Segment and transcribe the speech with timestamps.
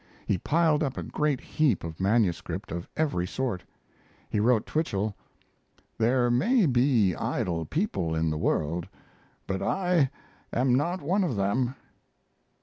[0.25, 3.63] He piled up a great heap of manuscript of every sort.
[4.31, 5.13] He wrote Twichell:
[5.99, 8.87] There may be idle people in the world,
[9.45, 10.09] but I
[10.51, 11.75] am not one of them.